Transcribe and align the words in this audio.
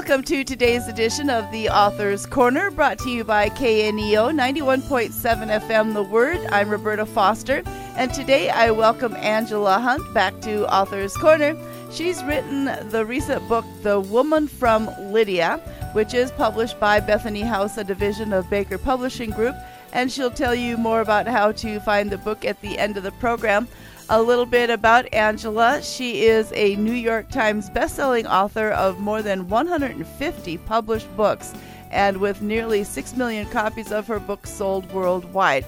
Welcome 0.00 0.22
to 0.24 0.44
today's 0.44 0.88
edition 0.88 1.28
of 1.28 1.52
the 1.52 1.68
Author's 1.68 2.24
Corner, 2.24 2.70
brought 2.70 2.98
to 3.00 3.10
you 3.10 3.22
by 3.22 3.50
KNEO 3.50 4.32
91.7 4.32 5.12
FM 5.60 5.92
The 5.92 6.02
Word. 6.02 6.38
I'm 6.50 6.70
Roberta 6.70 7.04
Foster, 7.04 7.62
and 7.96 8.12
today 8.14 8.48
I 8.48 8.70
welcome 8.70 9.14
Angela 9.16 9.78
Hunt 9.78 10.14
back 10.14 10.40
to 10.40 10.66
Author's 10.74 11.14
Corner. 11.18 11.54
She's 11.92 12.24
written 12.24 12.64
the 12.88 13.04
recent 13.04 13.46
book, 13.46 13.66
The 13.82 14.00
Woman 14.00 14.48
from 14.48 14.88
Lydia, 15.12 15.58
which 15.92 16.14
is 16.14 16.32
published 16.32 16.80
by 16.80 17.00
Bethany 17.00 17.42
House, 17.42 17.76
a 17.76 17.84
division 17.84 18.32
of 18.32 18.48
Baker 18.48 18.78
Publishing 18.78 19.32
Group, 19.32 19.54
and 19.92 20.10
she'll 20.10 20.30
tell 20.30 20.54
you 20.54 20.78
more 20.78 21.02
about 21.02 21.26
how 21.26 21.52
to 21.52 21.78
find 21.80 22.08
the 22.08 22.16
book 22.16 22.46
at 22.46 22.58
the 22.62 22.78
end 22.78 22.96
of 22.96 23.02
the 23.02 23.12
program 23.12 23.68
a 24.12 24.20
little 24.20 24.44
bit 24.44 24.70
about 24.70 25.12
Angela. 25.14 25.80
She 25.82 26.24
is 26.24 26.52
a 26.56 26.74
New 26.74 26.92
York 26.92 27.30
Times 27.30 27.70
bestselling 27.70 28.28
author 28.28 28.70
of 28.70 28.98
more 28.98 29.22
than 29.22 29.48
150 29.48 30.58
published 30.58 31.16
books 31.16 31.54
and 31.92 32.16
with 32.16 32.42
nearly 32.42 32.82
6 32.82 33.16
million 33.16 33.46
copies 33.50 33.92
of 33.92 34.08
her 34.08 34.18
books 34.18 34.50
sold 34.50 34.90
worldwide. 34.92 35.64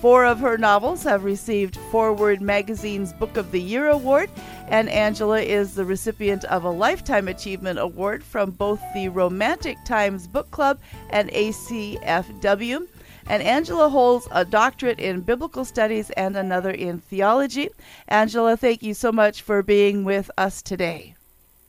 Four 0.00 0.24
of 0.24 0.40
her 0.40 0.56
novels 0.56 1.02
have 1.02 1.24
received 1.24 1.76
Foreword 1.90 2.40
Magazine's 2.40 3.12
Book 3.12 3.36
of 3.36 3.50
the 3.50 3.60
Year 3.60 3.88
award, 3.88 4.30
and 4.68 4.88
Angela 4.88 5.40
is 5.40 5.74
the 5.74 5.84
recipient 5.84 6.44
of 6.44 6.64
a 6.64 6.70
Lifetime 6.70 7.28
Achievement 7.28 7.78
Award 7.78 8.24
from 8.24 8.52
both 8.52 8.80
the 8.94 9.10
Romantic 9.10 9.76
Times 9.84 10.26
Book 10.26 10.50
Club 10.50 10.78
and 11.10 11.30
ACFW. 11.30 12.86
And 13.28 13.42
Angela 13.42 13.88
holds 13.88 14.28
a 14.30 14.44
doctorate 14.44 15.00
in 15.00 15.20
biblical 15.20 15.64
studies 15.64 16.10
and 16.10 16.36
another 16.36 16.70
in 16.70 17.00
theology. 17.00 17.70
Angela, 18.06 18.56
thank 18.56 18.82
you 18.82 18.94
so 18.94 19.10
much 19.10 19.42
for 19.42 19.62
being 19.62 20.04
with 20.04 20.30
us 20.38 20.62
today. 20.62 21.16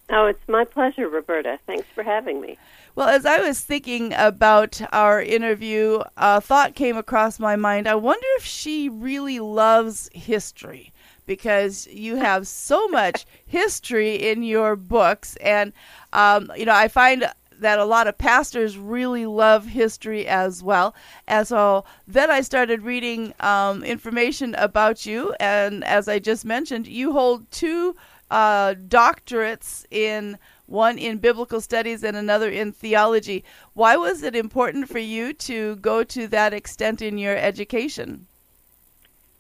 Oh, 0.10 0.28
it's 0.28 0.48
my 0.48 0.64
pleasure, 0.64 1.10
Roberta. 1.10 1.60
Thanks 1.66 1.88
for 1.94 2.04
having 2.04 2.40
me. 2.40 2.58
Well, 2.96 3.10
as 3.10 3.26
I 3.26 3.40
was 3.40 3.60
thinking 3.60 4.14
about 4.16 4.82
our 4.94 5.22
interview, 5.22 6.02
a 6.16 6.42
thought 6.42 6.76
came 6.76 6.96
across 6.96 7.40
my 7.40 7.56
mind. 7.56 7.88
I 7.88 7.96
wonder 7.96 8.26
if 8.38 8.46
she 8.46 8.88
really 8.88 9.40
loves 9.40 10.10
history 10.14 10.94
because 11.26 11.88
you 11.88 12.16
have 12.16 12.48
so 12.48 12.88
much 12.88 13.26
history 13.46 14.16
in 14.30 14.44
your 14.44 14.76
books. 14.76 15.36
And, 15.38 15.74
um, 16.14 16.52
you 16.56 16.66
know, 16.66 16.74
I 16.74 16.88
find 16.88 17.30
that 17.60 17.80
a 17.80 17.86
lot 17.86 18.08
of 18.08 18.18
pastors 18.18 18.78
really 18.78 19.26
love 19.26 19.66
history 19.66 20.28
as 20.28 20.62
well. 20.62 20.96
And 21.28 21.48
so 21.48 21.86
then 22.08 22.30
I 22.30 22.42
started 22.42 22.84
reading 22.84 23.34
um, 23.40 23.84
information 23.84 24.56
about 24.56 25.06
you. 25.06 25.34
And 25.40 25.84
as 25.84 26.08
I 26.08 26.20
just 26.20 26.46
mentioned, 26.46 26.88
you 26.88 27.12
hold 27.12 27.50
two 27.52 27.96
uh, 28.30 28.76
doctorates 28.88 29.86
in 29.92 30.38
one 30.66 30.98
in 30.98 31.18
biblical 31.18 31.62
studies 31.62 32.04
and 32.04 32.18
another 32.18 32.50
in 32.50 32.72
theology. 32.72 33.44
Why 33.74 33.96
was 33.96 34.22
it 34.22 34.36
important 34.36 34.90
for 34.90 35.00
you 35.00 35.34
to 35.34 35.78
go 35.78 36.04
to 36.04 36.28
that 36.28 36.54
extent 36.54 37.02
in 37.02 37.18
your 37.18 37.38
education? 37.38 38.28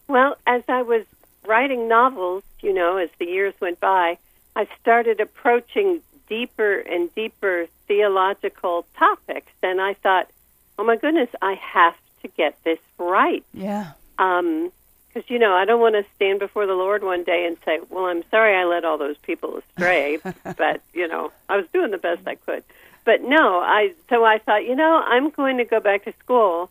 Well, 0.07 0.37
as 0.47 0.63
I 0.69 0.83
was 0.83 1.05
writing 1.45 1.87
novels, 1.87 2.43
you 2.61 2.73
know, 2.73 2.97
as 2.97 3.09
the 3.19 3.25
years 3.25 3.53
went 3.59 3.79
by, 3.79 4.17
I 4.55 4.67
started 4.81 5.19
approaching 5.19 6.01
deeper 6.29 6.79
and 6.79 7.13
deeper 7.13 7.67
theological 7.87 8.85
topics. 8.97 9.51
And 9.63 9.81
I 9.81 9.93
thought, 9.95 10.29
oh 10.77 10.83
my 10.83 10.95
goodness, 10.95 11.29
I 11.41 11.53
have 11.53 11.95
to 12.21 12.27
get 12.29 12.61
this 12.63 12.79
right. 12.97 13.43
Yeah. 13.53 13.91
Um, 14.19 14.71
because 15.17 15.29
you 15.29 15.39
know 15.39 15.53
I 15.53 15.65
don't 15.65 15.79
want 15.79 15.95
to 15.95 16.05
stand 16.15 16.39
before 16.39 16.65
the 16.65 16.75
Lord 16.75 17.03
one 17.03 17.23
day 17.23 17.45
and 17.45 17.57
say, 17.65 17.79
"Well, 17.89 18.05
I'm 18.05 18.23
sorry 18.29 18.55
I 18.55 18.65
led 18.65 18.85
all 18.85 18.97
those 18.97 19.17
people 19.17 19.57
astray," 19.57 20.19
but 20.57 20.81
you 20.93 21.07
know 21.07 21.31
I 21.49 21.57
was 21.57 21.65
doing 21.73 21.91
the 21.91 21.97
best 21.97 22.27
I 22.27 22.35
could. 22.35 22.63
But 23.03 23.23
no, 23.23 23.59
I 23.59 23.93
so 24.09 24.25
I 24.25 24.37
thought, 24.37 24.65
you 24.65 24.75
know, 24.75 25.01
I'm 25.03 25.29
going 25.29 25.57
to 25.57 25.65
go 25.65 25.79
back 25.79 26.03
to 26.05 26.13
school 26.19 26.69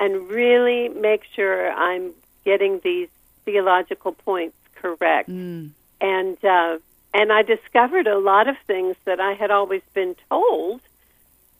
and 0.00 0.28
really 0.28 0.88
make 0.88 1.24
sure 1.34 1.70
I'm 1.70 2.12
getting 2.44 2.80
these 2.82 3.08
theological 3.44 4.12
points 4.12 4.56
correct. 4.74 5.28
Mm. 5.28 5.70
And 6.00 6.44
uh, 6.44 6.78
and 7.14 7.32
I 7.32 7.42
discovered 7.42 8.08
a 8.08 8.18
lot 8.18 8.48
of 8.48 8.58
things 8.66 8.96
that 9.04 9.20
I 9.20 9.34
had 9.34 9.52
always 9.52 9.82
been 9.94 10.16
told 10.28 10.80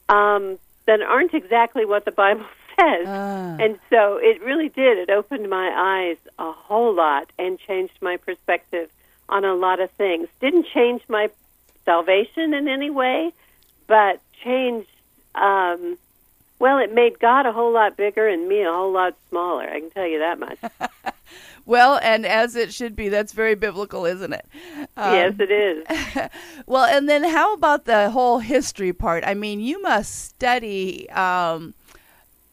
um, 0.09 0.59
that 0.87 1.01
aren't 1.01 1.33
exactly 1.33 1.87
what 1.87 2.05
the 2.05 2.11
Bible 2.11 2.45
says. 2.79 3.07
Ah. 3.07 3.57
And 3.61 3.79
so 3.89 4.17
it 4.17 4.43
really 4.43 4.69
did. 4.69 4.99
It 4.99 5.11
opened 5.11 5.49
my 5.49 5.73
eyes 5.75 6.17
a 6.41 6.51
whole 6.51 6.93
lot 6.93 7.31
and 7.39 7.59
changed 7.59 7.97
my 8.03 8.17
perspective 8.17 8.91
on 9.29 9.45
a 9.45 9.55
lot 9.55 9.79
of 9.79 9.91
things. 9.93 10.29
Didn't 10.41 10.67
change 10.67 11.03
my 11.09 11.31
salvation 11.85 12.53
in 12.53 12.67
any 12.67 12.91
way, 12.91 13.33
but 13.87 14.21
changed. 14.43 14.91
Um, 15.37 15.99
well, 16.59 16.79
it 16.79 16.93
made 16.93 17.19
God 17.19 17.47
a 17.47 17.53
whole 17.53 17.73
lot 17.73 17.97
bigger 17.97 18.27
and 18.27 18.49
me 18.49 18.63
a 18.63 18.73
whole 18.73 18.93
lot 18.93 19.15
smaller. 19.29 19.69
I 19.69 19.81
can 19.81 19.91
tell 19.91 20.07
you 20.07 20.19
that 20.19 20.39
much. 20.39 20.59
Well, 21.67 21.99
and 22.03 22.27
as 22.27 22.57
it 22.57 22.73
should 22.73 22.95
be. 22.95 23.09
That's 23.09 23.33
very 23.33 23.55
biblical, 23.55 24.05
isn't 24.05 24.33
it? 24.33 24.47
Um, 24.97 25.15
yes, 25.15 25.35
it 25.39 25.51
is. 25.51 26.29
well, 26.67 26.85
and 26.85 27.09
then 27.09 27.25
how 27.25 27.55
about 27.55 27.85
the 27.85 28.11
whole 28.11 28.39
history 28.39 28.93
part? 28.93 29.25
I 29.27 29.35
mean, 29.35 29.61
you 29.61 29.81
must 29.81 30.27
study 30.27 31.09
um, 31.11 31.75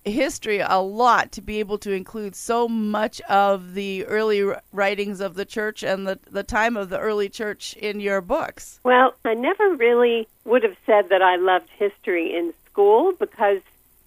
history 0.06 0.60
a 0.60 0.78
lot 0.78 1.32
to 1.34 1.42
be 1.42 1.60
able 1.60 1.78
to 1.80 1.92
include 1.92 2.36
so 2.36 2.68
much 2.68 3.22
of 3.22 3.74
the 3.74 4.06
early 4.06 4.44
writings 4.72 5.20
of 5.20 5.36
the 5.36 5.46
church 5.46 5.84
and 5.84 6.08
the, 6.08 6.20
the 6.30 6.44
time 6.44 6.78
of 6.78 6.90
the 6.90 7.00
early 7.00 7.30
church 7.30 7.76
in 7.78 8.00
your 8.00 8.22
books. 8.22 8.80
Well, 8.84 9.14
I 9.26 9.34
never 9.34 9.76
really 9.76 10.28
would 10.46 10.64
have 10.64 10.78
said 10.86 11.10
that 11.10 11.22
I 11.22 11.36
loved 11.36 11.70
history 11.78 12.36
in 12.36 12.54
school 12.66 13.14
because, 13.20 13.60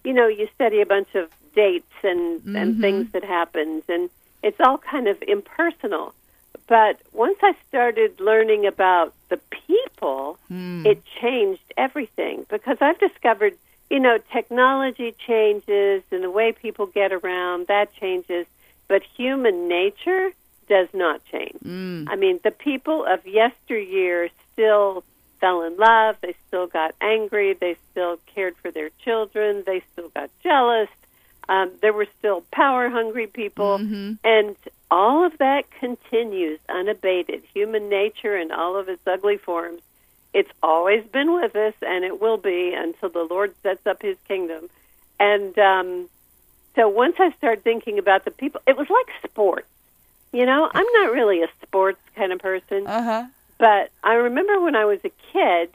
you 0.02 0.12
know, 0.12 0.26
you 0.26 0.48
study 0.54 0.80
a 0.80 0.86
bunch 0.86 1.14
of 1.14 1.30
dates 1.54 1.92
and, 2.02 2.40
mm-hmm. 2.40 2.56
and 2.56 2.80
things 2.80 3.12
that 3.12 3.22
happened 3.22 3.84
and 3.88 4.10
it's 4.44 4.60
all 4.60 4.78
kind 4.78 5.08
of 5.08 5.20
impersonal. 5.22 6.14
But 6.66 7.00
once 7.12 7.38
I 7.42 7.54
started 7.68 8.20
learning 8.20 8.66
about 8.66 9.12
the 9.28 9.38
people, 9.50 10.38
mm. 10.50 10.86
it 10.86 11.02
changed 11.20 11.62
everything 11.76 12.46
because 12.48 12.78
I've 12.80 12.98
discovered, 12.98 13.54
you 13.90 14.00
know, 14.00 14.18
technology 14.32 15.14
changes 15.26 16.02
and 16.10 16.22
the 16.22 16.30
way 16.30 16.52
people 16.52 16.86
get 16.86 17.12
around, 17.12 17.66
that 17.66 17.94
changes, 17.94 18.46
but 18.88 19.02
human 19.02 19.68
nature 19.68 20.30
does 20.68 20.88
not 20.94 21.24
change. 21.26 21.58
Mm. 21.64 22.06
I 22.08 22.16
mean, 22.16 22.40
the 22.42 22.50
people 22.50 23.04
of 23.04 23.26
yesteryear 23.26 24.28
still 24.52 25.04
fell 25.40 25.62
in 25.62 25.76
love, 25.76 26.16
they 26.22 26.34
still 26.48 26.66
got 26.66 26.94
angry, 27.00 27.54
they 27.54 27.76
still 27.90 28.18
cared 28.34 28.56
for 28.56 28.70
their 28.70 28.90
children, 29.04 29.62
they 29.66 29.82
still 29.92 30.08
got 30.08 30.30
jealous, 30.42 30.88
um, 31.48 31.70
there 31.80 31.92
were 31.92 32.06
still 32.18 32.42
power 32.50 32.88
hungry 32.88 33.26
people, 33.26 33.78
mm-hmm. 33.78 34.14
and 34.24 34.56
all 34.90 35.24
of 35.24 35.36
that 35.38 35.70
continues 35.78 36.58
unabated. 36.68 37.42
Human 37.52 37.88
nature 37.88 38.36
in 38.36 38.50
all 38.50 38.76
of 38.76 38.88
its 38.88 39.06
ugly 39.06 39.36
forms. 39.36 39.80
It's 40.32 40.50
always 40.62 41.04
been 41.04 41.32
with 41.32 41.54
us, 41.54 41.74
and 41.82 42.04
it 42.04 42.20
will 42.20 42.38
be 42.38 42.74
until 42.74 43.08
the 43.08 43.26
Lord 43.28 43.54
sets 43.62 43.86
up 43.86 44.02
His 44.02 44.16
kingdom. 44.26 44.68
And 45.20 45.56
um, 45.58 46.08
so 46.74 46.88
once 46.88 47.16
I 47.18 47.30
started 47.32 47.62
thinking 47.62 47.98
about 47.98 48.24
the 48.24 48.30
people, 48.30 48.60
it 48.66 48.76
was 48.76 48.88
like 48.90 49.30
sports. 49.30 49.68
You 50.32 50.46
know, 50.46 50.68
I'm 50.72 50.86
not 50.94 51.12
really 51.12 51.42
a 51.42 51.48
sports 51.62 52.00
kind 52.16 52.32
of 52.32 52.40
person, 52.40 52.86
uh-huh. 52.86 53.26
but 53.58 53.90
I 54.02 54.14
remember 54.14 54.60
when 54.60 54.74
I 54.74 54.84
was 54.84 54.98
a 55.04 55.12
kid 55.32 55.70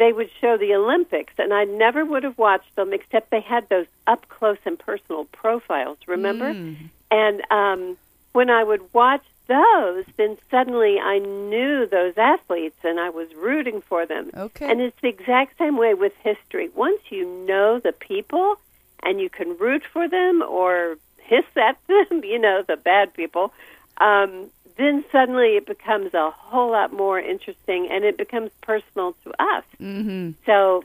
they 0.00 0.14
would 0.14 0.30
show 0.40 0.56
the 0.56 0.74
Olympics, 0.74 1.34
and 1.36 1.52
I 1.52 1.64
never 1.64 2.06
would 2.06 2.24
have 2.24 2.38
watched 2.38 2.74
them 2.74 2.94
except 2.94 3.30
they 3.30 3.42
had 3.42 3.68
those 3.68 3.86
up 4.06 4.26
close 4.30 4.56
and 4.64 4.78
personal 4.78 5.26
profiles. 5.26 5.98
Remember? 6.06 6.54
Mm. 6.54 6.88
And 7.10 7.42
um, 7.50 7.98
when 8.32 8.48
I 8.48 8.64
would 8.64 8.82
watch 8.94 9.24
those, 9.46 10.06
then 10.16 10.38
suddenly 10.50 10.98
I 10.98 11.18
knew 11.18 11.86
those 11.86 12.16
athletes 12.16 12.78
and 12.82 12.98
I 12.98 13.10
was 13.10 13.28
rooting 13.34 13.82
for 13.82 14.06
them. 14.06 14.30
Okay. 14.34 14.70
And 14.70 14.80
it's 14.80 14.98
the 15.02 15.08
exact 15.08 15.58
same 15.58 15.76
way 15.76 15.92
with 15.92 16.14
history. 16.22 16.70
Once 16.74 17.02
you 17.10 17.26
know 17.46 17.78
the 17.78 17.92
people 17.92 18.56
and 19.02 19.20
you 19.20 19.28
can 19.28 19.58
root 19.58 19.82
for 19.92 20.08
them 20.08 20.40
or 20.40 20.96
hiss 21.18 21.44
at 21.56 21.76
them, 21.88 22.24
you 22.24 22.38
know, 22.38 22.62
the 22.66 22.78
bad 22.78 23.12
people, 23.12 23.52
um, 23.98 24.50
then 24.80 25.04
suddenly 25.12 25.56
it 25.56 25.66
becomes 25.66 26.14
a 26.14 26.30
whole 26.30 26.70
lot 26.70 26.92
more 26.92 27.18
interesting 27.18 27.88
and 27.90 28.04
it 28.04 28.16
becomes 28.16 28.50
personal 28.62 29.14
to 29.24 29.30
us. 29.42 29.64
Mm-hmm. 29.80 30.30
So 30.46 30.84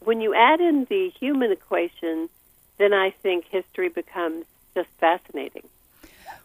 when 0.00 0.20
you 0.20 0.34
add 0.34 0.60
in 0.60 0.86
the 0.88 1.10
human 1.10 1.52
equation, 1.52 2.28
then 2.78 2.92
I 2.92 3.10
think 3.10 3.46
history 3.46 3.88
becomes 3.88 4.44
just 4.74 4.88
fascinating. 4.98 5.64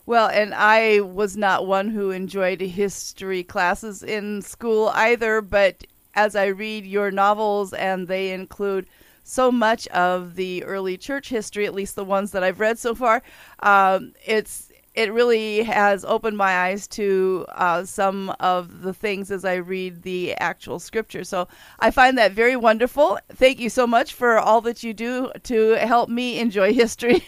Well, 0.05 0.27
and 0.29 0.53
I 0.55 1.01
was 1.01 1.37
not 1.37 1.67
one 1.67 1.89
who 1.89 2.09
enjoyed 2.09 2.61
history 2.61 3.43
classes 3.43 4.01
in 4.01 4.41
school 4.41 4.91
either, 4.95 5.41
but 5.41 5.83
as 6.15 6.35
I 6.35 6.47
read 6.47 6.85
your 6.85 7.11
novels 7.11 7.73
and 7.73 8.07
they 8.07 8.31
include 8.31 8.87
so 9.23 9.51
much 9.51 9.87
of 9.89 10.35
the 10.35 10.63
early 10.63 10.97
church 10.97 11.29
history, 11.29 11.67
at 11.67 11.75
least 11.75 11.95
the 11.95 12.03
ones 12.03 12.31
that 12.31 12.43
I've 12.43 12.59
read 12.59 12.79
so 12.79 12.95
far, 12.95 13.21
um, 13.59 14.13
it's 14.25 14.68
it 14.99 15.13
really 15.13 15.63
has 15.63 16.03
opened 16.03 16.35
my 16.35 16.53
eyes 16.65 16.85
to 16.85 17.45
uh, 17.53 17.85
some 17.85 18.35
of 18.41 18.81
the 18.81 18.93
things 18.93 19.31
as 19.31 19.45
I 19.45 19.55
read 19.55 20.01
the 20.01 20.33
actual 20.35 20.77
scripture. 20.77 21.23
So 21.23 21.47
I 21.79 21.89
find 21.89 22.17
that 22.17 22.33
very 22.33 22.57
wonderful. 22.57 23.17
Thank 23.29 23.59
you 23.59 23.69
so 23.69 23.87
much 23.87 24.13
for 24.13 24.37
all 24.37 24.59
that 24.59 24.83
you 24.83 24.93
do 24.93 25.31
to 25.43 25.75
help 25.75 26.09
me 26.09 26.37
enjoy 26.37 26.73
history. 26.85 27.23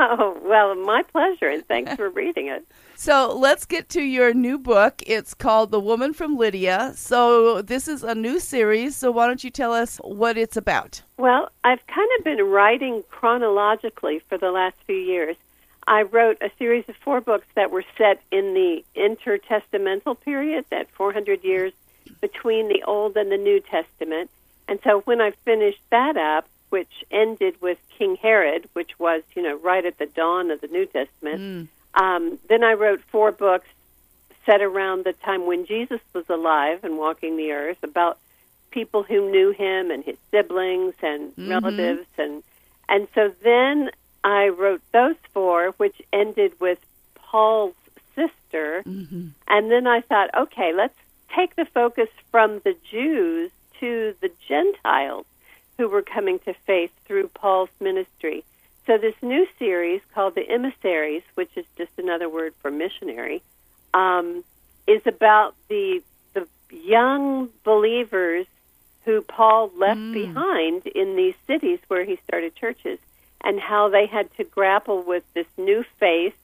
oh, 0.00 0.40
well, 0.42 0.74
my 0.74 1.02
pleasure, 1.02 1.48
and 1.48 1.68
thanks 1.68 1.94
for 1.94 2.08
reading 2.08 2.46
it. 2.46 2.66
So 2.96 3.36
let's 3.36 3.66
get 3.66 3.90
to 3.90 4.00
your 4.00 4.32
new 4.32 4.56
book. 4.56 5.02
It's 5.06 5.34
called 5.34 5.72
The 5.72 5.80
Woman 5.80 6.14
from 6.14 6.38
Lydia. 6.38 6.94
So 6.96 7.60
this 7.60 7.86
is 7.86 8.02
a 8.02 8.14
new 8.14 8.40
series. 8.40 8.96
So 8.96 9.10
why 9.10 9.26
don't 9.26 9.44
you 9.44 9.50
tell 9.50 9.74
us 9.74 9.98
what 9.98 10.38
it's 10.38 10.56
about? 10.56 11.02
Well, 11.18 11.50
I've 11.64 11.86
kind 11.86 12.08
of 12.18 12.24
been 12.24 12.40
writing 12.46 13.04
chronologically 13.10 14.20
for 14.20 14.38
the 14.38 14.50
last 14.50 14.76
few 14.86 14.96
years. 14.96 15.36
I 15.86 16.02
wrote 16.02 16.38
a 16.40 16.50
series 16.58 16.88
of 16.88 16.96
four 16.96 17.20
books 17.20 17.46
that 17.54 17.70
were 17.70 17.84
set 17.98 18.20
in 18.30 18.54
the 18.54 18.84
intertestamental 18.96 20.20
period, 20.20 20.64
that 20.70 20.88
400 20.90 21.44
years 21.44 21.72
between 22.20 22.68
the 22.68 22.82
Old 22.84 23.16
and 23.16 23.30
the 23.30 23.36
New 23.36 23.60
Testament. 23.60 24.30
And 24.66 24.78
so 24.82 25.00
when 25.00 25.20
I 25.20 25.32
finished 25.44 25.82
that 25.90 26.16
up, 26.16 26.48
which 26.70 27.04
ended 27.10 27.60
with 27.60 27.78
King 27.98 28.16
Herod, 28.16 28.68
which 28.72 28.98
was, 28.98 29.22
you 29.36 29.42
know, 29.42 29.56
right 29.56 29.84
at 29.84 29.98
the 29.98 30.06
dawn 30.06 30.50
of 30.50 30.60
the 30.60 30.68
New 30.68 30.86
Testament, 30.86 31.40
mm. 31.40 31.68
um, 32.00 32.38
then 32.48 32.64
I 32.64 32.72
wrote 32.72 33.00
four 33.10 33.30
books 33.30 33.68
set 34.46 34.60
around 34.60 35.04
the 35.04 35.12
time 35.12 35.46
when 35.46 35.66
Jesus 35.66 36.00
was 36.12 36.28
alive 36.28 36.84
and 36.84 36.98
walking 36.98 37.36
the 37.36 37.52
earth 37.52 37.82
about 37.82 38.18
people 38.70 39.02
who 39.02 39.30
knew 39.30 39.52
him 39.52 39.90
and 39.90 40.04
his 40.04 40.16
siblings 40.30 40.94
and 41.02 41.30
mm-hmm. 41.30 41.48
relatives 41.48 42.06
and 42.18 42.42
and 42.88 43.08
so 43.14 43.32
then 43.42 43.90
I 44.24 44.48
wrote 44.48 44.80
those 44.90 45.16
four, 45.34 45.72
which 45.76 46.00
ended 46.12 46.58
with 46.58 46.78
Paul's 47.14 47.74
sister. 48.14 48.82
Mm-hmm. 48.86 49.28
And 49.46 49.70
then 49.70 49.86
I 49.86 50.00
thought, 50.00 50.30
okay, 50.34 50.72
let's 50.72 50.96
take 51.36 51.54
the 51.56 51.66
focus 51.66 52.08
from 52.30 52.60
the 52.60 52.74
Jews 52.90 53.50
to 53.80 54.14
the 54.20 54.30
Gentiles 54.48 55.26
who 55.76 55.88
were 55.88 56.02
coming 56.02 56.38
to 56.40 56.54
faith 56.66 56.90
through 57.04 57.28
Paul's 57.28 57.70
ministry. 57.80 58.44
So 58.86 58.96
this 58.98 59.14
new 59.22 59.46
series 59.58 60.00
called 60.14 60.34
the 60.34 60.48
Emissaries, 60.48 61.22
which 61.34 61.50
is 61.56 61.64
just 61.76 61.90
another 61.98 62.28
word 62.28 62.54
for 62.60 62.70
missionary, 62.70 63.42
um, 63.92 64.44
is 64.86 65.02
about 65.06 65.54
the 65.68 66.02
the 66.34 66.46
young 66.70 67.48
believers 67.62 68.46
who 69.04 69.22
Paul 69.22 69.70
left 69.76 70.00
mm. 70.00 70.12
behind 70.12 70.86
in 70.86 71.16
these 71.16 71.34
cities 71.46 71.78
where 71.88 72.04
he 72.04 72.18
started 72.26 72.54
churches 72.54 72.98
and 73.44 73.60
how 73.60 73.88
they 73.88 74.06
had 74.06 74.34
to 74.36 74.44
grapple 74.44 75.02
with 75.02 75.22
this 75.34 75.46
new 75.56 75.84
faith 76.00 76.34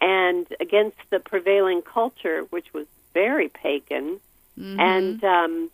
and 0.00 0.46
against 0.60 0.98
the 1.10 1.18
prevailing 1.18 1.80
culture, 1.82 2.42
which 2.50 2.72
was 2.74 2.86
very 3.14 3.48
pagan, 3.48 4.20
mm-hmm. 4.58 4.78
and 4.78 5.24
um, 5.24 5.70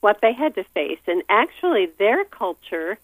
what 0.00 0.20
they 0.20 0.32
had 0.32 0.54
to 0.54 0.64
face. 0.64 1.00
And 1.08 1.22
actually, 1.28 1.86
their 1.98 2.24
culture 2.24 2.98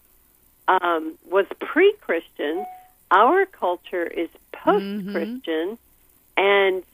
um, 0.69 1.19
was 1.29 1.47
pre 1.59 1.93
Christian. 2.01 2.65
Our 3.11 3.45
culture 3.47 4.05
is 4.05 4.29
post 4.53 5.11
Christian, 5.11 5.77
mm-hmm. 5.77 6.41
and 6.41 6.85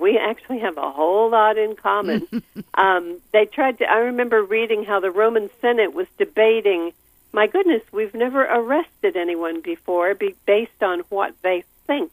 we 0.00 0.18
actually 0.18 0.58
have 0.58 0.76
a 0.76 0.90
whole 0.90 1.30
lot 1.30 1.56
in 1.56 1.76
common. 1.76 2.26
um, 2.74 3.20
they 3.32 3.46
tried 3.46 3.78
to, 3.78 3.84
I 3.88 3.98
remember 3.98 4.42
reading 4.42 4.84
how 4.84 4.98
the 5.00 5.12
Roman 5.12 5.48
Senate 5.60 5.94
was 5.94 6.08
debating 6.18 6.92
my 7.34 7.48
goodness, 7.48 7.82
we've 7.92 8.14
never 8.14 8.42
arrested 8.42 9.16
anyone 9.16 9.60
before 9.60 10.14
be 10.14 10.36
based 10.46 10.82
on 10.82 11.00
what 11.10 11.34
they 11.42 11.64
think. 11.86 12.12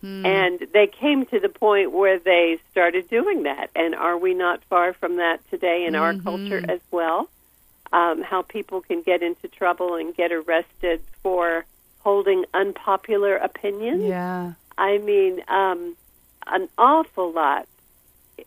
Hmm. 0.00 0.26
And 0.26 0.66
they 0.72 0.88
came 0.88 1.26
to 1.26 1.38
the 1.38 1.48
point 1.48 1.92
where 1.92 2.18
they 2.18 2.58
started 2.72 3.08
doing 3.08 3.44
that. 3.44 3.70
And 3.76 3.94
are 3.94 4.18
we 4.18 4.34
not 4.34 4.62
far 4.64 4.92
from 4.92 5.16
that 5.16 5.38
today 5.50 5.86
in 5.86 5.94
mm-hmm. 5.94 6.02
our 6.02 6.14
culture 6.22 6.62
as 6.68 6.80
well? 6.90 7.28
Um, 7.92 8.22
how 8.22 8.42
people 8.42 8.80
can 8.80 9.02
get 9.02 9.22
into 9.22 9.48
trouble 9.48 9.94
and 9.94 10.14
get 10.14 10.32
arrested 10.32 11.00
for 11.22 11.64
holding 12.00 12.44
unpopular 12.52 13.36
opinions. 13.36 14.02
Yeah. 14.02 14.54
I 14.76 14.98
mean, 14.98 15.42
um, 15.48 15.96
an 16.46 16.68
awful 16.76 17.32
lot 17.32 17.66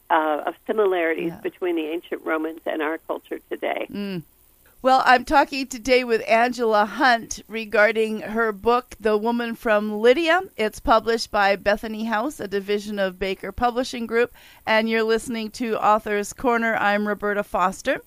uh, 0.09 0.43
of 0.45 0.55
similarities 0.67 1.31
yeah. 1.31 1.39
between 1.41 1.75
the 1.75 1.85
ancient 1.85 2.25
Romans 2.25 2.61
and 2.65 2.81
our 2.81 2.97
culture 2.99 3.39
today. 3.49 3.87
Mm. 3.89 4.23
Well, 4.83 5.03
I'm 5.05 5.25
talking 5.25 5.67
today 5.67 6.03
with 6.03 6.27
Angela 6.27 6.85
Hunt 6.87 7.43
regarding 7.47 8.21
her 8.21 8.51
book, 8.51 8.95
The 8.99 9.15
Woman 9.15 9.53
from 9.53 9.99
Lydia. 9.99 10.41
It's 10.57 10.79
published 10.79 11.29
by 11.29 11.55
Bethany 11.55 12.05
House, 12.05 12.39
a 12.39 12.47
division 12.47 12.97
of 12.97 13.19
Baker 13.19 13.51
Publishing 13.51 14.07
Group, 14.07 14.33
and 14.65 14.89
you're 14.89 15.03
listening 15.03 15.51
to 15.51 15.77
Author's 15.77 16.33
Corner. 16.33 16.75
I'm 16.77 17.07
Roberta 17.07 17.43
Foster. 17.43 18.01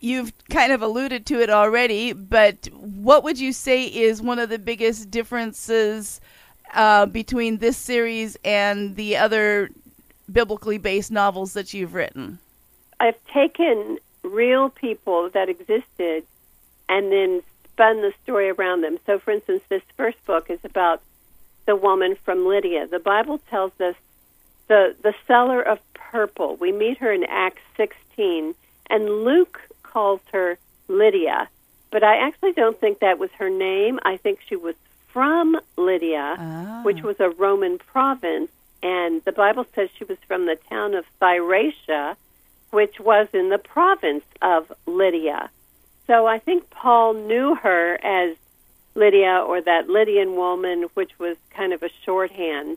You've 0.00 0.32
kind 0.48 0.72
of 0.72 0.80
alluded 0.80 1.26
to 1.26 1.42
it 1.42 1.50
already, 1.50 2.14
but 2.14 2.66
what 2.72 3.22
would 3.22 3.38
you 3.38 3.52
say 3.52 3.84
is 3.84 4.22
one 4.22 4.38
of 4.38 4.48
the 4.48 4.58
biggest 4.58 5.10
differences 5.10 6.22
uh, 6.72 7.04
between 7.04 7.58
this 7.58 7.76
series 7.76 8.38
and 8.42 8.96
the 8.96 9.18
other 9.18 9.68
biblically 10.32 10.78
based 10.78 11.10
novels 11.10 11.52
that 11.52 11.74
you've 11.74 11.92
written? 11.92 12.38
I've 13.00 13.22
taken 13.26 13.98
real 14.26 14.68
people 14.68 15.30
that 15.30 15.48
existed 15.48 16.24
and 16.88 17.12
then 17.12 17.42
spun 17.64 18.00
the 18.00 18.12
story 18.22 18.50
around 18.50 18.82
them. 18.82 18.98
So, 19.06 19.18
for 19.18 19.32
instance, 19.32 19.62
this 19.68 19.82
first 19.96 20.24
book 20.24 20.50
is 20.50 20.60
about 20.64 21.02
the 21.66 21.76
woman 21.76 22.16
from 22.24 22.46
Lydia. 22.46 22.86
The 22.86 22.98
Bible 22.98 23.38
tells 23.50 23.78
us 23.80 23.96
the, 24.68 24.94
the 25.02 25.14
seller 25.26 25.60
of 25.60 25.78
purple. 25.94 26.56
We 26.56 26.72
meet 26.72 26.98
her 26.98 27.12
in 27.12 27.24
Acts 27.24 27.62
16, 27.76 28.54
and 28.88 29.24
Luke 29.24 29.60
calls 29.82 30.20
her 30.32 30.58
Lydia. 30.88 31.48
But 31.90 32.02
I 32.02 32.16
actually 32.18 32.52
don't 32.52 32.78
think 32.78 33.00
that 33.00 33.18
was 33.18 33.30
her 33.32 33.50
name. 33.50 33.98
I 34.04 34.16
think 34.16 34.40
she 34.46 34.56
was 34.56 34.74
from 35.08 35.58
Lydia, 35.76 36.36
ah. 36.38 36.80
which 36.84 37.02
was 37.02 37.18
a 37.20 37.30
Roman 37.30 37.78
province, 37.78 38.50
and 38.82 39.24
the 39.24 39.32
Bible 39.32 39.66
says 39.74 39.88
she 39.96 40.04
was 40.04 40.18
from 40.26 40.46
the 40.46 40.56
town 40.68 40.94
of 40.94 41.04
Thyatira, 41.20 42.16
which 42.76 43.00
was 43.00 43.26
in 43.32 43.48
the 43.48 43.56
province 43.56 44.26
of 44.42 44.70
Lydia. 44.84 45.48
So 46.06 46.26
I 46.26 46.38
think 46.38 46.68
Paul 46.68 47.14
knew 47.14 47.54
her 47.54 47.98
as 48.04 48.36
Lydia 48.94 49.38
or 49.38 49.62
that 49.62 49.88
Lydian 49.88 50.36
woman, 50.36 50.82
which 50.92 51.18
was 51.18 51.38
kind 51.48 51.72
of 51.72 51.82
a 51.82 51.88
shorthand. 52.04 52.76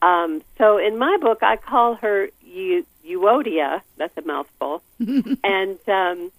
Um, 0.00 0.40
so 0.56 0.78
in 0.78 0.96
my 0.96 1.18
book, 1.18 1.42
I 1.42 1.56
call 1.58 1.96
her 1.96 2.30
Euodia. 2.50 3.82
That's 3.98 4.16
a 4.16 4.22
mouthful, 4.22 4.82
and 5.44 5.78
um, 5.86 6.32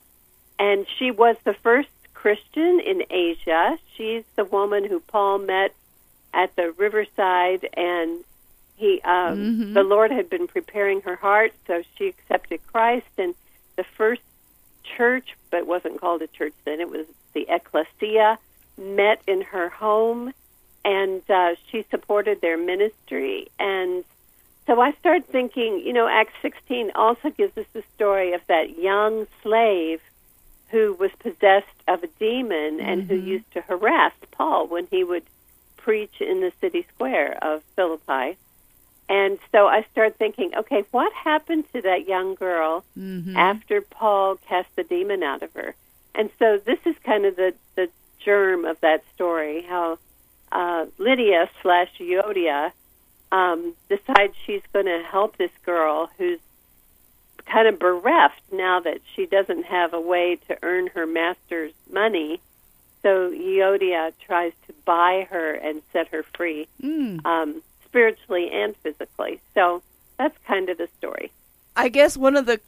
and 0.57 0.87
she 0.97 1.11
was 1.11 1.35
the 1.43 1.53
first 1.53 1.89
Christian 2.15 2.79
in 2.79 3.03
Asia. 3.11 3.77
She's 3.95 4.23
the 4.35 4.45
woman 4.45 4.85
who 4.85 5.01
Paul 5.01 5.37
met 5.37 5.75
at 6.33 6.55
the 6.55 6.71
riverside 6.71 7.69
and 7.77 8.23
he, 8.77 9.01
um, 9.01 9.37
mm-hmm. 9.37 9.73
the 9.73 9.83
Lord 9.83 10.11
had 10.11 10.29
been 10.29 10.47
preparing 10.47 11.01
her 11.01 11.15
heart, 11.15 11.51
so 11.65 11.83
she 11.97 12.07
accepted 12.07 12.59
Christ. 12.67 13.07
And 13.17 13.33
the 13.75 13.83
first 13.83 14.21
church, 14.83 15.35
but 15.49 15.57
it 15.57 15.67
wasn't 15.67 15.99
called 15.99 16.21
a 16.21 16.27
church 16.27 16.53
then, 16.63 16.79
it 16.79 16.89
was 16.89 17.07
the 17.33 17.47
ecclesia, 17.49 18.37
met 18.77 19.21
in 19.27 19.41
her 19.41 19.69
home, 19.69 20.31
and 20.85 21.21
uh, 21.29 21.55
she 21.69 21.85
supported 21.89 22.39
their 22.39 22.57
ministry. 22.57 23.47
And 23.59 24.03
so 24.67 24.79
I 24.79 24.91
started 24.93 25.27
thinking, 25.27 25.81
you 25.83 25.91
know, 25.91 26.07
Acts 26.07 26.35
16 26.43 26.91
also 26.93 27.31
gives 27.31 27.57
us 27.57 27.65
the 27.73 27.83
story 27.95 28.33
of 28.33 28.41
that 28.47 28.77
young 28.77 29.25
slave 29.41 30.01
who 30.69 30.93
was 30.93 31.11
possessed 31.19 31.65
of 31.87 32.03
a 32.03 32.07
demon 32.19 32.79
and 32.79 33.03
mm-hmm. 33.03 33.13
who 33.13 33.19
used 33.19 33.51
to 33.53 33.61
harass 33.61 34.13
Paul 34.31 34.67
when 34.67 34.87
he 34.91 35.03
would 35.03 35.23
preach 35.77 36.21
in 36.21 36.41
the 36.41 36.51
city 36.59 36.85
square 36.93 37.37
of 37.41 37.63
Philippi. 37.75 38.37
And 39.09 39.39
so 39.51 39.67
I 39.67 39.85
started 39.91 40.17
thinking, 40.17 40.53
okay, 40.55 40.83
what 40.91 41.13
happened 41.13 41.65
to 41.73 41.81
that 41.81 42.07
young 42.07 42.35
girl 42.35 42.83
mm-hmm. 42.97 43.37
after 43.37 43.81
Paul 43.81 44.35
cast 44.47 44.67
the 44.75 44.83
demon 44.83 45.23
out 45.23 45.43
of 45.43 45.53
her? 45.53 45.75
And 46.13 46.29
so 46.39 46.57
this 46.57 46.79
is 46.85 46.95
kind 47.03 47.25
of 47.25 47.35
the, 47.35 47.53
the 47.75 47.89
germ 48.19 48.65
of 48.65 48.79
that 48.81 49.03
story, 49.15 49.61
how 49.61 49.99
uh, 50.51 50.87
Lydia 50.97 51.49
slash 51.61 51.89
Euodia 51.99 52.71
um, 53.31 53.75
decides 53.87 54.33
she's 54.45 54.63
going 54.73 54.85
to 54.85 55.03
help 55.03 55.37
this 55.37 55.51
girl 55.65 56.09
who's 56.17 56.39
kind 57.45 57.67
of 57.67 57.79
bereft 57.79 58.41
now 58.51 58.79
that 58.81 58.99
she 59.15 59.25
doesn't 59.25 59.65
have 59.65 59.93
a 59.93 60.01
way 60.01 60.37
to 60.47 60.57
earn 60.63 60.87
her 60.87 61.05
master's 61.05 61.71
money. 61.91 62.41
So 63.03 63.31
Euodia 63.31 64.11
tries 64.25 64.53
to 64.67 64.73
buy 64.83 65.27
her 65.29 65.53
and 65.53 65.81
set 65.93 66.09
her 66.09 66.23
free. 66.23 66.67
Mm. 66.81 67.25
Um, 67.25 67.61
spiritually 67.87 68.49
and 68.51 68.75
physically. 68.77 69.39
So 69.53 69.81
that's 70.17 70.37
kind 70.45 70.69
of 70.69 70.77
the 70.77 70.89
story. 70.97 71.31
I 71.75 71.89
guess 71.89 72.17
one 72.17 72.35
of 72.35 72.45
the 72.45 72.59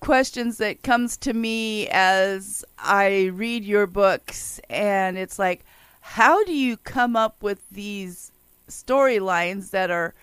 questions 0.00 0.58
that 0.58 0.82
comes 0.82 1.16
to 1.16 1.32
me 1.32 1.88
as 1.88 2.64
I 2.78 3.30
read 3.34 3.64
your 3.64 3.86
books 3.86 4.60
and 4.68 5.16
it's 5.16 5.38
like 5.38 5.64
how 6.00 6.42
do 6.42 6.52
you 6.52 6.76
come 6.76 7.14
up 7.14 7.40
with 7.40 7.60
these 7.70 8.32
storylines 8.68 9.70
that 9.70 9.90
are 9.90 10.14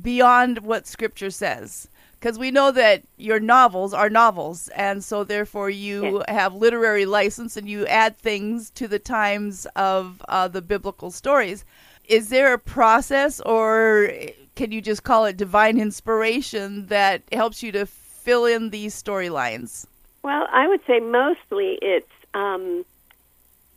beyond 0.00 0.58
what 0.60 0.86
Scripture 0.86 1.30
says. 1.30 1.88
Because 2.18 2.38
we 2.38 2.50
know 2.50 2.70
that 2.72 3.02
your 3.18 3.38
novels 3.38 3.92
are 3.92 4.08
novels, 4.08 4.68
and 4.68 5.04
so 5.04 5.22
therefore 5.22 5.68
you 5.70 6.18
Yes. 6.18 6.24
have 6.28 6.54
literary 6.54 7.04
license 7.06 7.56
and 7.56 7.68
you 7.68 7.86
add 7.86 8.16
things 8.16 8.70
to 8.70 8.88
the 8.88 8.98
times 8.98 9.66
of 9.76 10.22
uh, 10.28 10.48
the 10.48 10.62
biblical 10.62 11.10
stories. 11.10 11.64
Is 12.08 12.28
there 12.28 12.52
a 12.52 12.58
process, 12.58 13.40
or 13.40 14.10
can 14.54 14.72
you 14.72 14.80
just 14.80 15.02
call 15.02 15.24
it 15.24 15.36
divine 15.36 15.78
inspiration 15.78 16.86
that 16.86 17.22
helps 17.32 17.62
you 17.62 17.72
to 17.72 17.86
fill 17.86 18.44
in 18.44 18.70
these 18.70 19.00
storylines? 19.00 19.86
Well, 20.22 20.46
I 20.52 20.66
would 20.66 20.80
say 20.86 21.00
mostly 21.00 21.78
it's 21.82 22.10
um, 22.34 22.84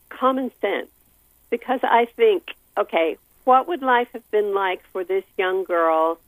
common 0.08 0.50
sense 0.60 0.90
because 1.48 1.80
I 1.82 2.06
think, 2.16 2.54
okay, 2.76 3.16
what 3.44 3.68
would 3.68 3.82
life 3.82 4.08
have 4.12 4.28
been 4.30 4.54
like 4.54 4.82
for 4.92 5.04
this 5.04 5.24
young 5.38 5.64
girl 5.64 6.18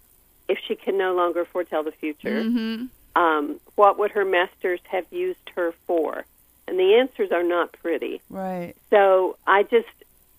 if 0.49 0.59
she 0.67 0.75
can 0.75 0.99
no 0.99 1.15
longer 1.15 1.45
foretell 1.45 1.83
the 1.83 1.93
future? 1.93 2.43
Mm-hmm. 2.43 2.87
Um, 3.21 3.61
what 3.75 3.99
would 3.99 4.13
her 4.13 4.25
masters 4.25 4.81
have 4.89 5.07
used 5.11 5.51
her 5.55 5.73
for? 5.87 6.25
And 6.67 6.79
the 6.79 6.95
answers 6.95 7.33
are 7.33 7.43
not 7.43 7.73
pretty. 7.73 8.21
Right. 8.31 8.75
So 8.91 9.37
I 9.47 9.65
just 9.65 9.89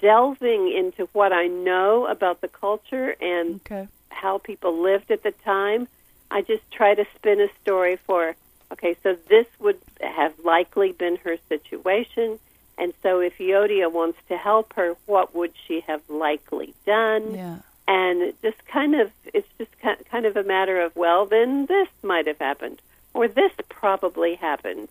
delving 0.03 0.69
into 0.69 1.07
what 1.13 1.31
I 1.31 1.47
know 1.47 2.05
about 2.07 2.41
the 2.41 2.49
culture 2.49 3.15
and 3.21 3.61
Okay. 3.65 3.87
how 4.09 4.37
people 4.37 4.81
lived 4.81 5.09
at 5.11 5.23
the 5.23 5.31
time. 5.31 5.87
I 6.29 6.41
just 6.41 6.69
try 6.71 6.93
to 6.93 7.05
spin 7.15 7.39
a 7.39 7.47
story 7.61 7.95
for, 7.95 8.35
okay, 8.73 8.97
so 9.01 9.15
this 9.29 9.47
would 9.59 9.79
have 10.01 10.33
likely 10.43 10.91
been 10.91 11.15
her 11.23 11.37
situation. 11.47 12.37
And 12.77 12.93
so 13.01 13.21
if 13.21 13.37
Euodia 13.37 13.89
wants 13.89 14.19
to 14.27 14.35
help 14.35 14.73
her, 14.73 14.95
what 15.05 15.33
would 15.33 15.53
she 15.65 15.79
have 15.81 16.01
likely 16.09 16.73
done? 16.85 17.35
Yeah. 17.35 17.59
And 17.87 18.33
just 18.41 18.65
kind 18.65 18.95
of, 18.95 19.09
it's 19.33 19.47
just 19.57 19.71
ki- 19.81 20.03
kind 20.11 20.25
of 20.25 20.35
a 20.35 20.43
matter 20.43 20.81
of, 20.81 20.93
well, 20.97 21.25
then 21.25 21.65
this 21.67 21.87
might 22.01 22.27
have 22.27 22.39
happened, 22.39 22.81
or 23.13 23.29
this 23.29 23.53
probably 23.69 24.35
happened. 24.35 24.89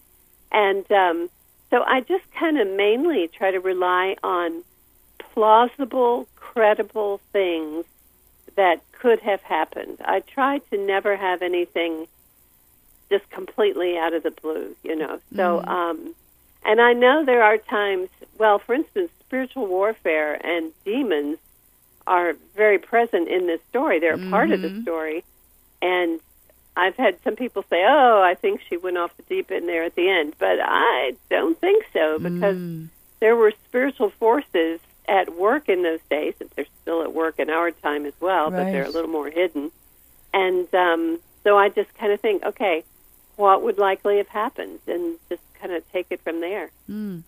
And 0.53 0.91
um, 0.93 1.29
so 1.71 1.83
I 1.83 2.01
just 2.01 2.25
kind 2.33 2.59
of 2.59 2.67
mainly 2.69 3.29
try 3.29 3.51
to 3.51 3.61
rely 3.61 4.17
on 4.23 4.63
plausible, 5.35 6.27
credible 6.37 7.21
things 7.33 7.85
that 8.57 8.83
could 8.93 9.21
have 9.21 9.41
happened. 9.43 9.99
I 10.05 10.21
try 10.21 10.59
to 10.71 10.79
never 10.79 11.17
have 11.17 11.43
anything 11.43 12.07
just 13.11 13.29
completely 13.31 13.99
out 13.99 14.15
of 14.15 14.23
the 14.23 14.31
blue, 14.31 14.75
you 14.83 14.97
know. 14.97 15.21
So, 15.37 15.63
um, 15.67 16.15
and 16.65 16.81
I 16.81 16.93
know 16.93 17.25
there 17.25 17.43
are 17.43 17.59
times, 17.59 18.09
well, 18.39 18.59
for 18.59 18.75
instance, 18.75 19.11
spiritual 19.27 19.67
warfare 19.67 20.35
and 20.47 20.73
demons 20.85 21.39
are 22.07 22.35
very 22.57 22.79
present 22.79 23.29
in 23.29 23.47
this 23.47 23.61
story. 23.71 24.01
They're 24.01 24.15
a 24.15 24.31
part 24.31 24.51
of 24.51 24.61
the 24.63 24.83
story. 24.83 25.25
And 25.81 26.21
I've 26.77 26.97
had 26.97 27.19
some 27.23 27.37
people 27.37 27.65
say, 27.71 27.85
oh, 27.87 28.23
I 28.23 28.35
think 28.35 28.61
she 28.69 28.77
went 28.77 28.97
off 28.99 29.17
the 29.17 29.23
deep 29.25 29.51
end 29.51 29.69
there 29.69 29.85
at 29.85 29.95
the 29.95 30.09
end. 30.09 30.35
But 30.39 30.59
I 30.63 31.15
don't 31.31 31.59
think 31.61 31.85
so 31.93 32.19
because 32.19 32.57
Mm. 32.57 32.89
there 33.21 33.37
were 33.37 33.53
spiritual 33.69 34.11
forces 34.11 34.81
at 35.07 35.37
work 35.37 35.69
in 35.69 35.83
those 35.83 36.01
days. 36.11 36.35
if 36.41 36.51
They're 36.51 36.67
still 36.83 37.03
at 37.03 37.15
work 37.15 37.39
in 37.39 37.51
our 37.51 37.71
time 37.71 38.07
as 38.07 38.15
well, 38.21 38.51
but 38.51 38.65
they're 38.65 38.85
a 38.85 38.91
little 38.91 39.11
more 39.11 39.31
hidden. 39.31 39.71
And 40.33 40.73
um, 40.75 41.21
so 41.45 41.59
I 41.59 41.69
just 41.69 41.93
kind 41.95 42.13
of 42.13 42.21
think, 42.21 42.45
okay, 42.45 42.85
what 43.37 43.63
would 43.63 43.79
likely 43.79 44.19
have 44.19 44.29
happened? 44.29 44.81
And 44.87 45.19
just 45.29 45.43
kind 45.61 45.73
of 45.73 45.91
take 45.93 46.07
it 46.11 46.21
from 46.21 46.41
there. 46.41 46.71
Mm. 46.89 47.23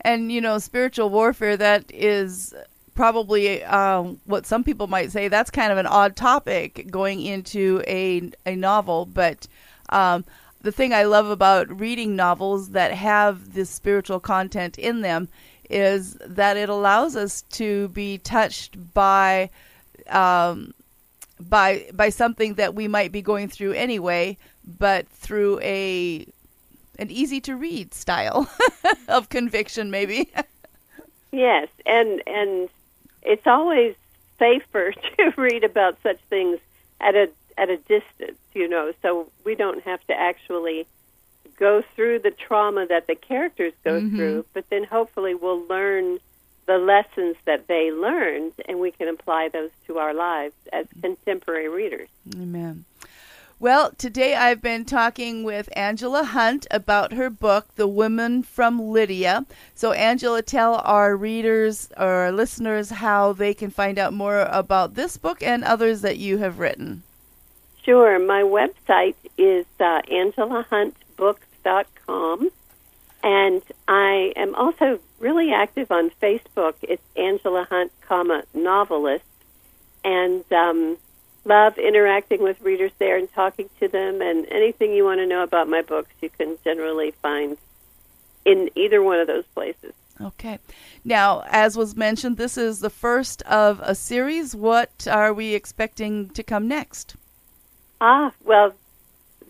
And 0.00 0.32
you 0.32 0.40
know, 0.40 0.58
spiritual 0.58 1.10
warfare 1.10 1.56
that 1.56 1.84
is 1.92 2.54
probably 2.94 3.62
um, 3.64 4.20
what 4.24 4.46
some 4.46 4.62
people 4.62 4.86
might 4.86 5.10
say 5.10 5.26
that's 5.26 5.50
kind 5.50 5.72
of 5.72 5.78
an 5.78 5.86
odd 5.86 6.14
topic 6.14 6.86
going 6.90 7.20
into 7.22 7.82
a 7.86 8.30
a 8.46 8.54
novel, 8.54 9.06
but 9.06 9.48
um, 9.88 10.24
the 10.62 10.72
thing 10.72 10.94
I 10.94 11.04
love 11.04 11.28
about 11.28 11.68
reading 11.78 12.16
novels 12.16 12.70
that 12.70 12.92
have 12.92 13.52
this 13.52 13.68
spiritual 13.68 14.18
content 14.18 14.78
in 14.78 15.02
them 15.02 15.28
is 15.70 16.14
that 16.26 16.56
it 16.56 16.68
allows 16.68 17.16
us 17.16 17.42
to 17.52 17.88
be 17.88 18.18
touched 18.18 18.76
by 18.94 19.50
um, 20.08 20.74
by 21.40 21.86
by 21.92 22.08
something 22.08 22.54
that 22.54 22.74
we 22.74 22.88
might 22.88 23.12
be 23.12 23.22
going 23.22 23.48
through 23.48 23.72
anyway, 23.72 24.36
but 24.78 25.08
through 25.08 25.60
a 25.60 26.26
an 26.98 27.10
easy 27.10 27.40
to 27.40 27.56
read 27.56 27.92
style 27.94 28.48
of 29.08 29.28
conviction, 29.28 29.90
maybe. 29.90 30.30
Yes, 31.32 31.68
and 31.86 32.22
and 32.26 32.68
it's 33.22 33.46
always 33.46 33.94
safer 34.38 34.92
to 35.16 35.32
read 35.36 35.64
about 35.64 35.96
such 36.02 36.18
things 36.30 36.58
at 37.00 37.14
a 37.14 37.28
at 37.56 37.70
a 37.70 37.76
distance, 37.76 38.38
you 38.52 38.68
know, 38.68 38.92
so 39.02 39.28
we 39.44 39.54
don't 39.54 39.82
have 39.84 40.04
to 40.06 40.14
actually 40.14 40.86
go 41.58 41.82
through 41.94 42.20
the 42.20 42.30
trauma 42.30 42.86
that 42.86 43.06
the 43.06 43.14
characters 43.14 43.72
go 43.84 44.00
Mhm. 44.00 44.16
through, 44.16 44.44
but 44.52 44.68
then 44.70 44.84
hopefully 44.84 45.34
we'll 45.34 45.64
learn 45.66 46.18
the 46.66 46.78
lessons 46.78 47.36
that 47.44 47.66
they 47.66 47.92
learned 47.92 48.52
and 48.66 48.80
we 48.80 48.90
can 48.90 49.08
apply 49.08 49.48
those 49.48 49.70
to 49.86 49.98
our 49.98 50.14
lives 50.14 50.54
as 50.72 50.86
contemporary 51.02 51.68
readers. 51.68 52.08
Amen. 52.34 52.84
Well, 53.60 53.92
today 53.96 54.34
I've 54.34 54.60
been 54.60 54.84
talking 54.84 55.44
with 55.44 55.68
Angela 55.76 56.24
Hunt 56.24 56.66
about 56.70 57.12
her 57.12 57.30
book, 57.30 57.66
The 57.76 57.86
Women 57.86 58.42
from 58.42 58.90
Lydia. 58.90 59.46
So, 59.74 59.92
Angela, 59.92 60.42
tell 60.42 60.82
our 60.84 61.16
readers 61.16 61.88
or 61.96 62.08
our 62.08 62.32
listeners 62.32 62.90
how 62.90 63.32
they 63.32 63.54
can 63.54 63.70
find 63.70 63.98
out 63.98 64.12
more 64.12 64.40
about 64.50 64.96
this 64.96 65.16
book 65.16 65.42
and 65.42 65.62
others 65.62 66.02
that 66.02 66.18
you 66.18 66.38
have 66.38 66.58
written. 66.58 67.04
Sure. 67.84 68.18
My 68.18 68.42
website 68.42 69.14
is 69.38 69.66
uh, 69.78 70.00
angelahuntbooks.com. 71.16 72.50
And 73.22 73.62
I 73.88 74.32
am 74.36 74.54
also 74.54 75.00
really 75.18 75.52
active 75.52 75.90
on 75.90 76.10
Facebook. 76.22 76.74
It's 76.82 77.02
Angela 77.16 77.66
Hunt, 77.70 77.90
comma, 78.02 78.44
novelist. 78.52 79.24
And 80.04 80.44
um, 80.52 80.98
love 81.46 81.78
interacting 81.78 82.42
with 82.42 82.60
readers 82.60 82.92
there 82.98 83.16
and 83.16 83.32
talking 83.32 83.70
to 83.80 83.88
them. 83.88 84.20
And 84.20 84.46
anything 84.50 84.92
you 84.92 85.04
want 85.04 85.20
to 85.20 85.26
know 85.26 85.42
about 85.42 85.68
my 85.68 85.80
books, 85.80 86.10
you 86.20 86.28
can 86.28 86.58
generally 86.64 87.12
find 87.22 87.56
in 88.44 88.68
either 88.74 89.02
one 89.02 89.18
of 89.18 89.26
those 89.26 89.46
places. 89.54 89.94
Okay. 90.20 90.58
Now, 91.02 91.44
as 91.48 91.76
was 91.76 91.96
mentioned, 91.96 92.36
this 92.36 92.58
is 92.58 92.80
the 92.80 92.90
first 92.90 93.40
of 93.42 93.80
a 93.82 93.94
series. 93.94 94.54
What 94.54 95.08
are 95.10 95.32
we 95.32 95.54
expecting 95.54 96.28
to 96.30 96.42
come 96.42 96.68
next? 96.68 97.16
Ah, 98.02 98.32
well, 98.44 98.74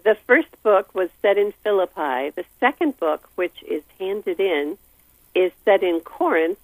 the 0.04 0.14
first 0.26 0.48
book 0.62 0.94
was 0.94 1.10
set 1.22 1.38
in 1.38 1.52
Philippi. 1.62 2.30
The 2.30 2.44
second 2.60 2.98
book, 2.98 3.28
which 3.34 3.62
is 3.62 3.82
handed 3.98 4.38
in, 4.40 4.78
is 5.34 5.52
set 5.64 5.82
in 5.82 6.00
Corinth. 6.00 6.58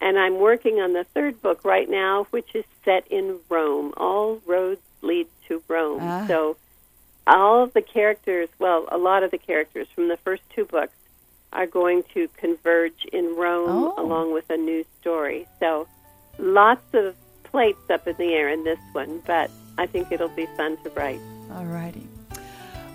And 0.00 0.18
I'm 0.18 0.38
working 0.38 0.80
on 0.80 0.92
the 0.92 1.04
third 1.04 1.42
book 1.42 1.64
right 1.64 1.88
now, 1.88 2.24
which 2.30 2.54
is 2.54 2.64
set 2.84 3.06
in 3.08 3.38
Rome. 3.48 3.92
All 3.96 4.40
roads 4.46 4.80
lead 5.02 5.26
to 5.48 5.62
Rome. 5.68 6.00
Ah. 6.02 6.24
So 6.28 6.56
all 7.26 7.64
of 7.64 7.72
the 7.74 7.82
characters, 7.82 8.48
well, 8.58 8.86
a 8.90 8.96
lot 8.98 9.22
of 9.22 9.30
the 9.30 9.38
characters 9.38 9.86
from 9.94 10.08
the 10.08 10.16
first 10.18 10.42
two 10.54 10.64
books 10.64 10.94
are 11.52 11.66
going 11.66 12.04
to 12.14 12.28
converge 12.36 13.04
in 13.12 13.34
Rome 13.36 13.68
Oh. 13.68 13.94
along 14.02 14.32
with 14.32 14.48
a 14.50 14.56
new 14.56 14.84
story. 15.00 15.46
So 15.60 15.88
lots 16.38 16.94
of 16.94 17.16
plates 17.42 17.90
up 17.90 18.06
in 18.06 18.16
the 18.16 18.34
air 18.34 18.48
in 18.50 18.64
this 18.64 18.78
one, 18.92 19.20
but 19.26 19.50
I 19.78 19.86
think 19.86 20.12
it'll 20.12 20.28
be 20.28 20.46
fun 20.56 20.76
to 20.84 20.90
write. 20.90 21.20
All 21.54 21.64
righty. 21.64 22.06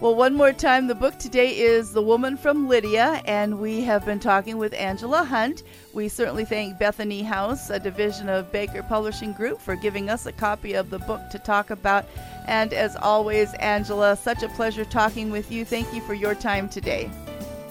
Well, 0.03 0.15
one 0.15 0.33
more 0.33 0.51
time, 0.51 0.87
the 0.87 0.95
book 0.95 1.17
today 1.17 1.57
is 1.57 1.93
The 1.93 2.01
Woman 2.01 2.35
from 2.35 2.67
Lydia, 2.67 3.21
and 3.23 3.57
we 3.57 3.79
have 3.83 4.05
been 4.05 4.19
talking 4.19 4.57
with 4.57 4.73
Angela 4.73 5.23
Hunt. 5.23 5.63
We 5.93 6.09
certainly 6.09 6.43
thank 6.43 6.77
Bethany 6.77 7.21
House, 7.21 7.69
a 7.69 7.79
division 7.79 8.27
of 8.27 8.51
Baker 8.51 8.83
Publishing 8.83 9.31
Group, 9.31 9.61
for 9.61 9.77
giving 9.77 10.09
us 10.09 10.25
a 10.25 10.33
copy 10.33 10.73
of 10.73 10.89
the 10.89 10.99
book 10.99 11.21
to 11.29 11.39
talk 11.39 11.69
about. 11.69 12.03
And 12.47 12.73
as 12.73 12.97
always, 12.97 13.53
Angela, 13.61 14.17
such 14.17 14.43
a 14.43 14.49
pleasure 14.49 14.83
talking 14.83 15.31
with 15.31 15.49
you. 15.53 15.63
Thank 15.63 15.93
you 15.93 16.01
for 16.01 16.15
your 16.15 16.35
time 16.35 16.67
today. 16.67 17.09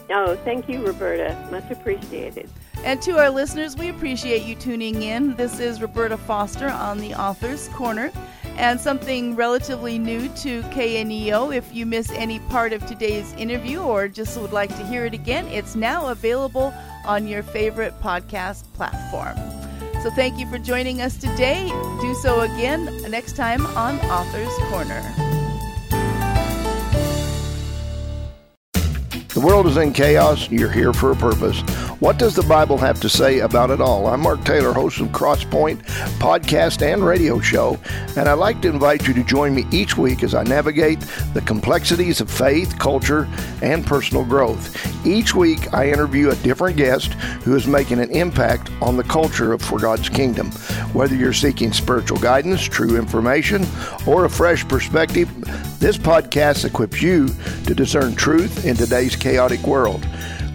Oh, 0.09 0.35
thank 0.37 0.71
you, 0.71 0.87
Roberta. 0.87 1.37
Much 1.51 1.71
appreciated. 1.71 2.49
And 2.83 3.03
to 3.03 3.19
our 3.19 3.29
listeners, 3.29 3.77
we 3.77 3.91
appreciate 3.91 4.45
you 4.45 4.55
tuning 4.55 5.03
in. 5.03 5.37
This 5.37 5.61
is 5.61 5.83
Roberta 5.83 6.17
Foster 6.17 6.71
on 6.71 6.97
the 6.97 7.13
Author's 7.13 7.69
Corner. 7.69 8.11
And 8.57 8.81
something 8.81 9.35
relatively 9.35 9.99
new 9.99 10.29
to 10.29 10.63
KNEO. 10.63 11.55
If 11.55 11.75
you 11.75 11.87
miss 11.87 12.11
any 12.13 12.39
part 12.41 12.73
of 12.73 12.87
today's 12.87 13.33
interview 13.35 13.81
or 13.81 14.09
just 14.09 14.39
would 14.41 14.53
like 14.53 14.75
to 14.77 14.87
hear 14.87 15.05
it 15.05 15.15
again, 15.15 15.47
it's 15.49 15.75
now 15.75 16.09
available 16.09 16.73
on 17.05 17.27
your 17.27 17.43
favorite 17.43 17.99
podcast 18.01 18.65
platform. 18.75 19.37
So 20.03 20.11
thank 20.11 20.39
you 20.39 20.49
for 20.49 20.59
joining 20.59 21.01
us 21.01 21.17
today. 21.17 21.69
Do 22.01 22.15
so 22.15 22.41
again 22.41 22.87
next 23.11 23.37
time 23.37 23.65
on 23.67 23.99
Author's 24.01 24.53
Corner. 24.69 25.01
The 29.29 29.41
world 29.41 29.67
is 29.67 29.77
in 29.77 29.93
chaos. 29.93 30.51
You're 30.51 30.71
here 30.71 30.93
for 30.93 31.13
a 31.13 31.17
purpose. 31.17 31.63
What 32.03 32.19
does 32.19 32.35
the 32.35 32.43
Bible 32.43 32.79
have 32.79 33.01
to 33.03 33.09
say 33.09 33.39
about 33.39 33.71
it 33.71 33.81
all? 33.81 34.09
I'm 34.09 34.23
Mark 34.23 34.45
Taylor, 34.45 34.73
host 34.73 34.99
of 34.99 35.11
Crosspoint 35.11 35.83
podcast 36.19 36.83
and 36.83 37.07
radio 37.07 37.39
show, 37.39 37.79
and 38.17 38.29
I'd 38.29 38.41
like 38.41 38.61
to 38.63 38.69
invite 38.69 39.07
you 39.07 39.15
to 39.15 39.23
join 39.23 39.55
me 39.55 39.67
each 39.71 39.97
week 39.97 40.25
as 40.25 40.35
I 40.35 40.43
navigate 40.43 40.99
the 41.33 41.43
complexities 41.43 42.21
of 42.21 42.29
faith, 42.29 42.77
culture, 42.81 43.29
and 43.63 43.87
personal 43.87 44.25
growth. 44.25 45.07
Each 45.07 45.33
week, 45.37 45.73
I 45.73 45.91
interview 45.91 46.31
a 46.31 46.37
different 46.37 46.77
guest 46.77 47.13
who 47.45 47.55
is 47.55 47.69
making 47.69 48.01
an 48.01 48.11
impact 48.11 48.73
on 48.81 48.97
the 48.97 49.05
culture 49.05 49.53
of 49.53 49.63
For 49.63 49.79
God's 49.79 50.09
Kingdom. 50.09 50.51
Whether 50.95 51.15
you're 51.15 51.33
seeking 51.33 51.73
spiritual 51.73 52.19
guidance, 52.19 52.63
true 52.63 52.97
information, 52.97 53.65
or 54.09 54.25
a 54.25 54.31
fresh 54.31 54.67
perspective, 54.67 55.31
this 55.79 55.99
podcast 55.99 56.65
equips 56.65 57.01
you 57.01 57.29
to 57.67 57.77
discern 57.77 58.17
truth 58.17 58.65
in 58.65 58.75
today's 58.75 59.15
chaotic 59.15 59.65
world. 59.69 60.05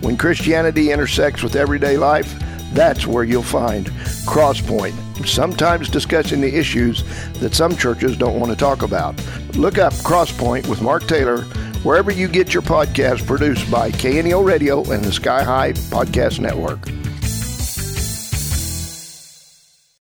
When 0.01 0.17
Christianity 0.17 0.91
intersects 0.91 1.43
with 1.43 1.55
everyday 1.55 1.97
life, 1.97 2.33
that's 2.73 3.07
where 3.07 3.23
you'll 3.23 3.43
find 3.43 3.87
Crosspoint, 4.25 4.93
sometimes 5.25 5.89
discussing 5.89 6.41
the 6.41 6.55
issues 6.55 7.03
that 7.39 7.55
some 7.55 7.75
churches 7.75 8.17
don't 8.17 8.39
want 8.39 8.51
to 8.51 8.57
talk 8.57 8.83
about. 8.83 9.15
Look 9.55 9.77
up 9.77 9.93
Crosspoint 9.93 10.67
with 10.67 10.81
Mark 10.81 11.07
Taylor 11.07 11.41
wherever 11.83 12.11
you 12.11 12.27
get 12.27 12.53
your 12.53 12.63
podcast 12.63 13.25
produced 13.25 13.69
by 13.71 13.91
KNEO 13.91 14.45
Radio 14.45 14.83
and 14.91 15.03
the 15.03 15.11
Sky 15.11 15.43
High 15.43 15.73
Podcast 15.73 16.39
Network. 16.39 17.06